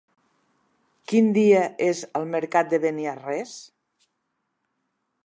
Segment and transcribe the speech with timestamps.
[1.11, 3.55] Quin dia és el mercat de Beniarrés?